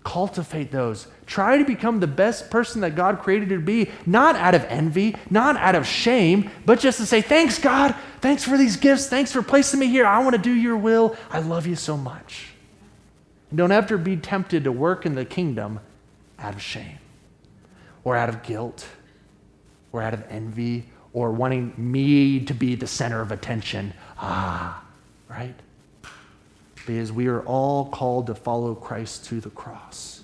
[0.05, 1.07] cultivate those.
[1.27, 4.65] Try to become the best person that God created you to be, not out of
[4.65, 7.97] envy, not out of shame, but just to say, Thanks, God.
[8.21, 9.09] Thanks for these gifts.
[9.09, 10.07] Thanks for placing me here.
[10.07, 11.17] I want to do your will.
[11.31, 12.49] I love you so much.
[13.51, 15.81] You don't ever be tempted to work in the kingdom
[16.39, 16.99] out of shame
[18.05, 18.87] or out of guilt
[19.93, 23.93] or out of envy or wanting me to be the center of attention.
[24.19, 24.85] Ah,
[25.29, 25.55] right?
[26.75, 30.16] Because we are all called to follow Christ to the cross.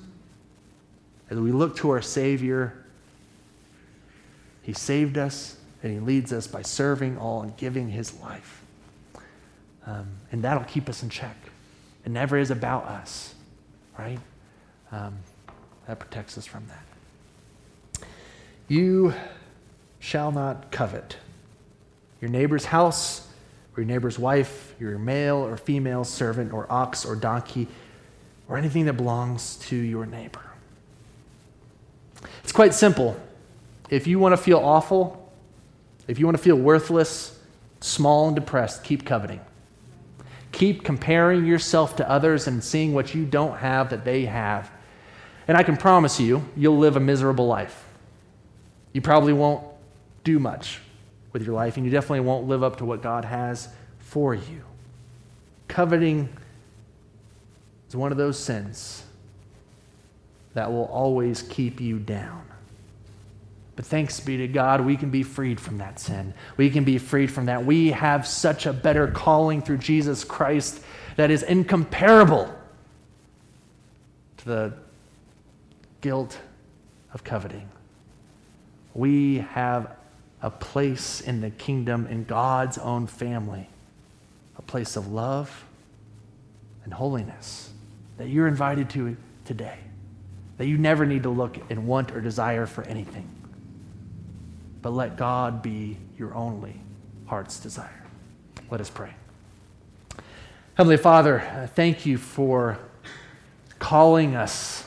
[1.33, 2.75] As we look to our Savior,
[4.61, 8.63] He saved us and He leads us by serving all and giving His life.
[9.87, 11.35] Um, and that'll keep us in check.
[12.05, 13.35] It never is about us,
[13.99, 14.19] right?
[14.91, 15.21] Um,
[15.87, 18.07] that protects us from that.
[18.69, 19.15] You
[20.01, 21.17] shall not covet
[22.21, 23.27] your neighbor's house,
[23.75, 27.69] or your neighbor's wife, your male or female servant, or ox or donkey,
[28.49, 30.52] or anything that belongs to your neighbor.
[32.43, 33.17] It's quite simple.
[33.91, 35.31] If you want to feel awful,
[36.09, 37.39] if you want to feel worthless,
[37.81, 39.41] small, and depressed, keep coveting.
[40.51, 44.71] Keep comparing yourself to others and seeing what you don't have that they have.
[45.49, 47.85] And I can promise you, you'll live a miserable life.
[48.93, 49.65] You probably won't
[50.25, 50.81] do much
[51.33, 54.63] with your life, and you definitely won't live up to what God has for you.
[55.69, 56.29] Coveting
[57.89, 59.05] is one of those sins
[60.55, 62.45] that will always keep you down.
[63.75, 66.35] But thanks be to God, we can be freed from that sin.
[66.57, 67.65] We can be freed from that.
[67.65, 70.83] We have such a better calling through Jesus Christ
[71.17, 72.55] that is incomparable
[74.39, 74.73] to the
[76.03, 76.39] guilt
[77.15, 77.69] of coveting.
[78.95, 79.97] We have
[80.43, 83.69] a place in the kingdom, in God's own family,
[84.59, 85.65] a place of love
[86.85, 87.71] and holiness
[88.19, 89.79] that you're invited to today,
[90.59, 93.29] that you never need to look and want or desire for anything,
[94.81, 96.81] but let God be your only
[97.27, 98.07] heart's desire.
[98.71, 99.15] Let us pray.
[100.75, 102.79] Heavenly Father, thank you for
[103.79, 104.87] calling us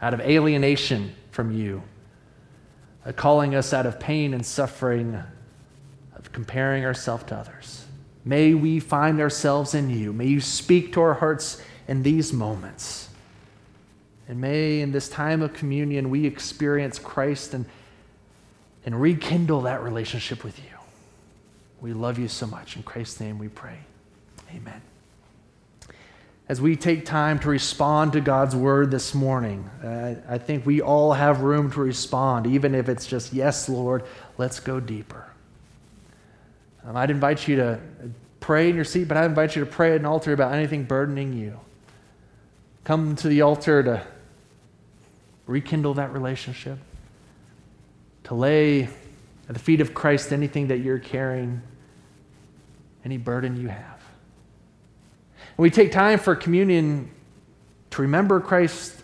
[0.00, 1.82] out of alienation from you
[3.04, 5.22] uh, calling us out of pain and suffering,
[6.14, 7.86] of comparing ourselves to others.
[8.24, 10.12] May we find ourselves in you.
[10.12, 13.08] May you speak to our hearts in these moments.
[14.32, 17.66] And may in this time of communion we experience Christ and,
[18.86, 20.64] and rekindle that relationship with you.
[21.82, 22.76] We love you so much.
[22.76, 23.76] In Christ's name we pray.
[24.56, 24.80] Amen
[26.48, 30.80] as we take time to respond to God's word this morning, uh, I think we
[30.80, 34.02] all have room to respond, even if it's just, yes, Lord,
[34.38, 35.26] let's go deeper.
[36.86, 37.80] Um, I'd invite you to
[38.40, 40.84] pray in your seat, but I'd invite you to pray at an altar about anything
[40.84, 41.60] burdening you.
[42.84, 44.06] Come to the altar to
[45.52, 46.78] rekindle that relationship,
[48.24, 51.60] to lay at the feet of Christ anything that you're carrying,
[53.04, 54.00] any burden you have.
[55.38, 57.10] And we take time for communion
[57.90, 59.02] to remember Christ,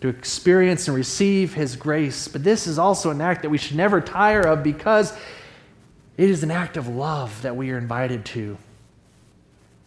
[0.00, 2.26] to experience and receive his grace.
[2.26, 5.16] But this is also an act that we should never tire of because
[6.16, 8.56] it is an act of love that we are invited to.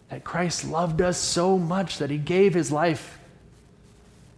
[0.10, 3.20] That Christ loved us so much that he gave his life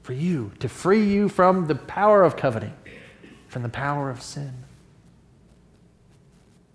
[0.10, 2.74] for you, to free you from the power of coveting,
[3.48, 4.52] from the power of sin.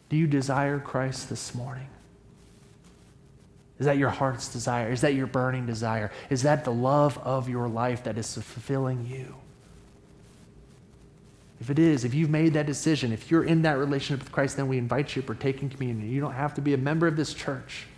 [0.09, 1.89] Do you desire Christ this morning?
[3.81, 4.93] Is that your heart's desire?
[4.93, 6.13] Is that your burning desire?
[6.31, 9.35] Is that the love of your life that is fulfilling you?
[11.61, 14.57] If it is, if you've made that decision, if you're in that relationship with Christ,
[14.57, 16.09] then we invite you to partake in communion.
[16.09, 17.89] You don't have to be a member of this church.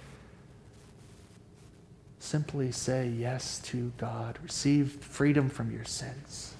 [2.26, 4.40] Simply say yes to God.
[4.42, 6.54] Receive freedom from your sins.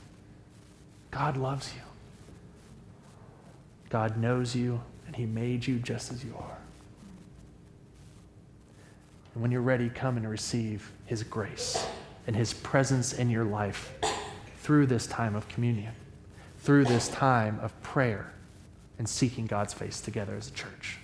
[1.11, 1.83] God loves you.
[3.91, 6.59] God knows you, and He made you just as you are.
[9.35, 11.85] And when you're ready, come and receive His grace
[12.29, 13.93] and His presence in your life
[14.59, 15.95] through this time of communion,
[16.61, 18.33] through this time of prayer
[19.01, 20.99] and seeking God's face together as a church.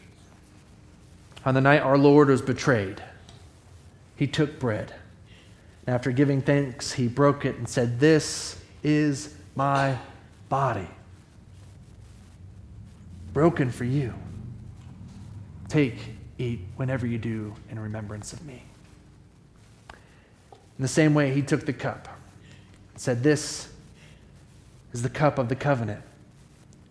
[1.44, 3.02] On the night our Lord was betrayed,
[4.22, 4.94] He took bread.
[5.84, 9.98] And after giving thanks, He broke it and said, This is my
[10.48, 10.86] body,
[13.32, 14.14] broken for you.
[15.66, 15.96] Take
[16.38, 18.62] eat whenever you do in remembrance of me.
[19.90, 22.06] In the same way, he took the cup
[22.92, 23.72] and said, This
[24.92, 26.04] is the cup of the covenant.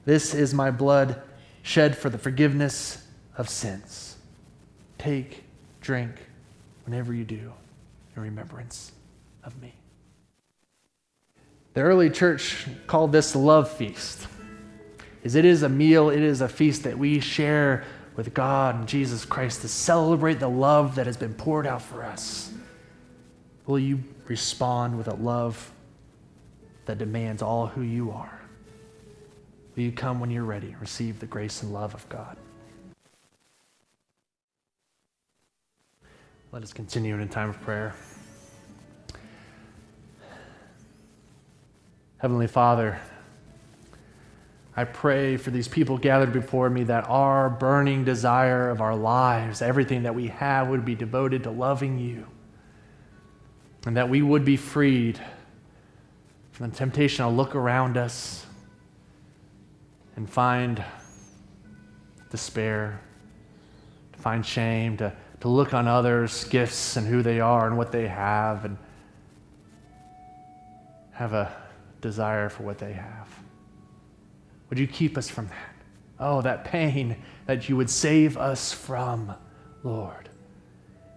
[0.03, 1.21] This is my blood
[1.63, 3.07] shed for the forgiveness
[3.37, 4.17] of sins.
[4.97, 5.45] Take,
[5.79, 6.27] drink,
[6.85, 7.53] whenever you do,
[8.15, 8.91] in remembrance
[9.43, 9.73] of me.
[11.73, 14.27] The early church called this love feast.
[15.23, 17.83] Is it is a meal, it is a feast that we share
[18.15, 22.03] with God and Jesus Christ to celebrate the love that has been poured out for
[22.03, 22.51] us.
[23.65, 25.71] Will you respond with a love
[26.85, 28.41] that demands all who you are?
[29.75, 32.37] Will you come when you're ready and receive the grace and love of God?
[36.53, 37.95] Let us continue in a time of prayer.
[42.17, 42.99] Heavenly Father,
[44.75, 49.61] I pray for these people gathered before me that our burning desire of our lives,
[49.61, 52.27] everything that we have, would be devoted to loving you.
[53.85, 55.21] And that we would be freed
[56.51, 58.45] from the temptation to look around us
[60.17, 60.83] and find
[62.29, 62.99] despair,
[64.11, 67.91] to find shame, to, to look on others' gifts and who they are and what
[67.91, 68.77] they have, and
[71.11, 71.51] have a
[71.99, 73.27] desire for what they have.
[74.69, 75.75] Would you keep us from that?
[76.19, 77.17] Oh, that pain
[77.47, 79.33] that you would save us from,
[79.83, 80.29] Lord.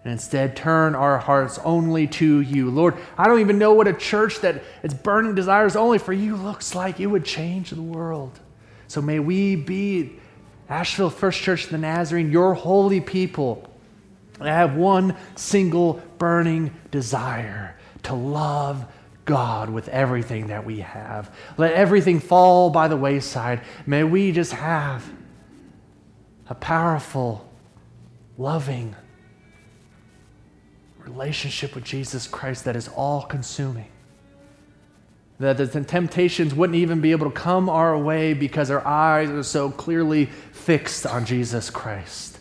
[0.03, 2.69] And instead, turn our hearts only to you.
[2.69, 6.35] Lord, I don't even know what a church that its burning desires only for you
[6.35, 6.99] looks like.
[6.99, 8.39] It would change the world.
[8.87, 10.19] So may we be
[10.69, 13.71] Asheville First Church of the Nazarene, your holy people.
[14.39, 18.85] I have one single burning desire to love
[19.25, 21.33] God with everything that we have.
[21.57, 23.61] Let everything fall by the wayside.
[23.85, 25.09] May we just have
[26.47, 27.49] a powerful,
[28.37, 28.95] loving
[30.99, 33.89] relationship with Jesus Christ that is all consuming.
[35.39, 39.43] That the temptations wouldn't even be able to come our way because our eyes are
[39.43, 42.39] so clearly fixed on Jesus Christ.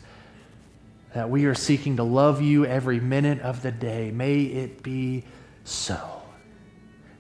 [1.15, 4.11] That we are seeking to love you every minute of the day.
[4.11, 5.25] May it be
[5.65, 6.23] so.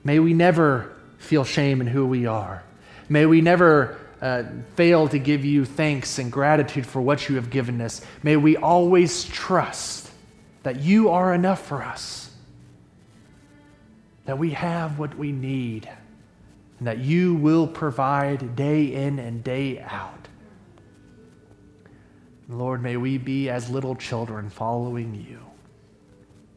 [0.02, 2.62] May we never feel shame in who we are.
[3.08, 7.50] May we never uh, fail to give you thanks and gratitude for what you have
[7.50, 8.00] given us.
[8.22, 10.10] May we always trust
[10.62, 12.30] that you are enough for us,
[14.24, 15.88] that we have what we need,
[16.78, 20.23] and that you will provide day in and day out.
[22.48, 25.40] Lord, may we be as little children following you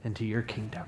[0.03, 0.85] into your kingdom.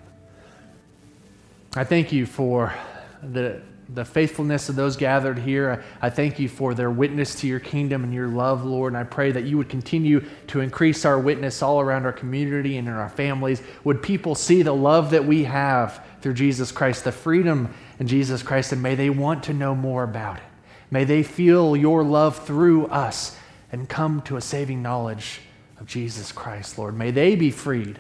[1.76, 2.74] I thank you for
[3.22, 3.62] the,
[3.94, 5.86] the faithfulness of those gathered here.
[6.02, 8.94] I, I thank you for their witness to your kingdom and your love, Lord.
[8.94, 12.78] And I pray that you would continue to increase our witness all around our community
[12.78, 13.62] and in our families.
[13.84, 18.44] Would people see the love that we have through Jesus Christ, the freedom in Jesus
[18.44, 20.44] Christ, and may they want to know more about it.
[20.92, 23.38] May they feel your love through us
[23.72, 25.42] and come to a saving knowledge
[25.80, 26.98] of Jesus Christ, Lord.
[26.98, 28.00] May they be freed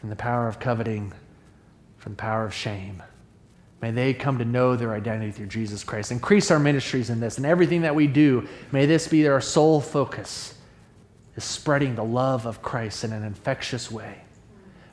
[0.00, 1.12] from the power of coveting
[2.04, 3.02] from the power of shame.
[3.80, 6.12] May they come to know their identity through Jesus Christ.
[6.12, 8.46] Increase our ministries in this and everything that we do.
[8.72, 10.52] May this be our sole focus
[11.34, 14.18] is spreading the love of Christ in an infectious way.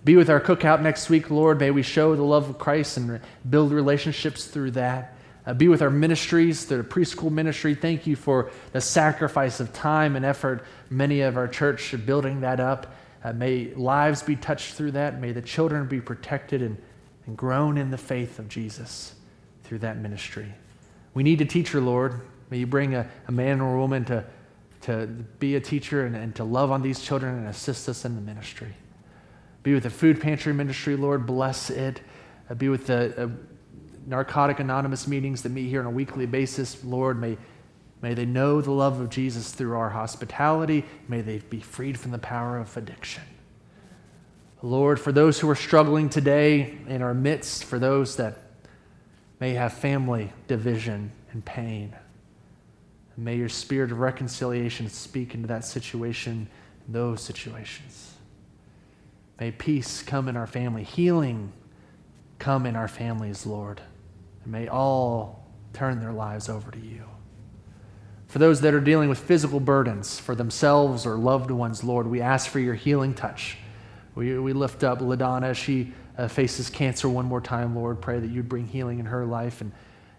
[0.06, 1.60] Be with our cookout next week, Lord.
[1.60, 3.20] May we show the love of Christ and
[3.50, 5.18] build relationships through that.
[5.46, 7.74] Uh, be with our ministries, the preschool ministry.
[7.74, 12.42] Thank you for the sacrifice of time and effort, many of our church are building
[12.42, 12.96] that up.
[13.24, 15.20] Uh, may lives be touched through that.
[15.20, 16.78] May the children be protected and
[17.26, 19.16] and grown in the faith of Jesus
[19.64, 20.54] through that ministry.
[21.14, 22.22] We need a teacher, Lord.
[22.50, 24.26] May you bring a, a man or a woman to,
[24.82, 25.08] to
[25.40, 28.22] be a teacher and, and to love on these children and assist us in the
[28.22, 28.74] ministry.
[29.64, 31.26] Be with the food pantry ministry, Lord.
[31.26, 32.02] Bless it.
[32.50, 33.30] Uh, be with the uh,
[34.06, 37.20] Narcotic Anonymous meetings that meet here on a weekly basis, Lord.
[37.20, 37.38] May,
[38.02, 40.86] may they know the love of Jesus through our hospitality.
[41.08, 43.24] May they be freed from the power of addiction.
[44.64, 48.38] Lord, for those who are struggling today in our midst, for those that
[49.40, 51.96] may have family division and pain,
[53.18, 56.48] may your spirit of reconciliation speak into that situation,
[56.88, 58.14] those situations.
[59.40, 61.52] May peace come in our family, healing
[62.38, 63.82] come in our families, Lord.
[64.44, 67.04] And may all turn their lives over to you.
[68.28, 72.22] For those that are dealing with physical burdens for themselves or loved ones, Lord, we
[72.22, 73.58] ask for your healing touch.
[74.16, 75.44] We, we lift up LaDonna.
[75.44, 78.02] As she uh, faces cancer one more time, Lord.
[78.02, 79.72] Pray that you'd bring healing in her life and,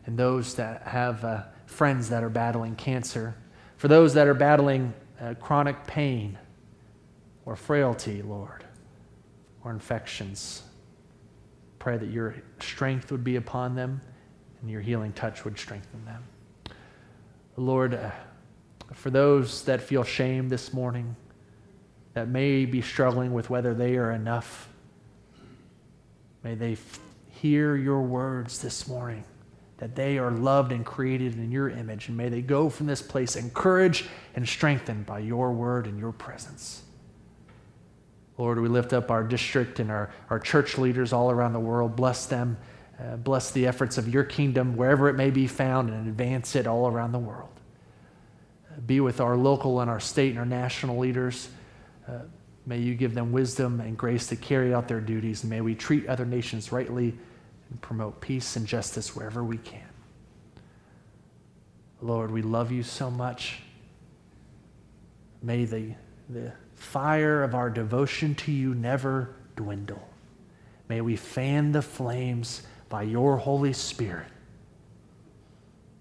[0.06, 3.34] and those that have uh, friends that are battling cancer.
[3.76, 6.38] For those that are battling uh, chronic pain
[7.44, 8.64] or frailty, Lord,
[9.64, 10.62] or infections,
[11.78, 14.00] pray that your strength would be upon them
[14.62, 16.22] and your healing touch would strengthen them.
[17.56, 18.10] Lord, uh,
[18.94, 21.16] for those that feel shame this morning,
[22.14, 24.68] that may be struggling with whether they are enough,
[26.42, 27.00] may they f-
[27.30, 29.24] hear your words this morning
[29.78, 33.02] that they are loved and created in your image, and may they go from this
[33.02, 34.06] place encouraged
[34.36, 36.82] and strengthened by your word and your presence.
[38.38, 41.96] Lord, we lift up our district and our, our church leaders all around the world.
[41.96, 42.56] Bless them.
[42.98, 46.66] Uh, bless the efforts of your kingdom wherever it may be found and advance it
[46.66, 47.48] all around the world.
[48.70, 51.48] Uh, be with our local and our state and our national leaders.
[52.06, 52.20] Uh,
[52.66, 55.42] may you give them wisdom and grace to carry out their duties.
[55.42, 57.14] May we treat other nations rightly
[57.70, 59.80] and promote peace and justice wherever we can.
[62.02, 63.60] Lord, we love you so much.
[65.42, 65.94] May the,
[66.28, 70.08] the fire of our devotion to you never dwindle.
[70.88, 72.62] May we fan the flames
[72.92, 74.28] by your Holy Spirit.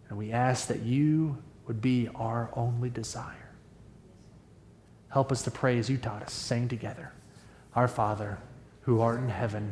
[0.10, 3.50] And we ask that you would be our only desire.
[5.08, 7.14] Help us to pray as you taught us, saying together,
[7.76, 8.40] Our Father,
[8.82, 9.72] who art in heaven,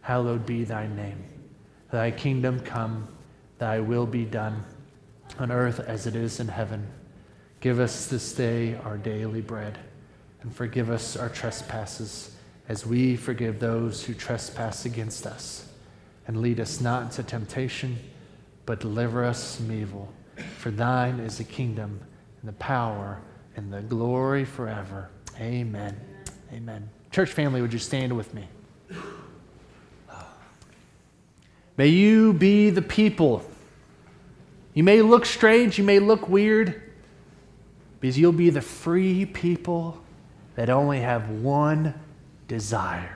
[0.00, 1.24] hallowed be thy name.
[1.92, 3.06] Thy kingdom come,
[3.58, 4.64] thy will be done,
[5.38, 6.84] on earth as it is in heaven.
[7.60, 9.78] Give us this day our daily bread,
[10.42, 12.34] and forgive us our trespasses,
[12.68, 15.68] as we forgive those who trespass against us.
[16.26, 17.98] And lead us not into temptation,
[18.64, 20.12] but deliver us from evil.
[20.58, 22.00] For thine is the kingdom,
[22.40, 23.20] and the power,
[23.56, 25.08] and the glory forever.
[25.40, 25.98] Amen.
[26.52, 26.88] Amen.
[27.10, 28.48] Church family, would you stand with me?
[31.76, 33.44] May you be the people.
[34.74, 36.82] You may look strange, you may look weird,
[38.00, 40.02] because you'll be the free people
[40.54, 41.94] that only have one
[42.48, 43.15] desire.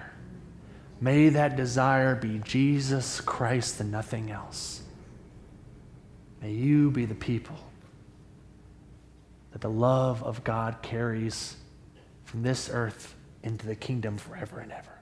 [1.01, 4.82] May that desire be Jesus Christ and nothing else.
[6.42, 7.57] May you be the people
[9.53, 11.57] that the love of God carries
[12.24, 14.99] from this earth into the kingdom forever and ever.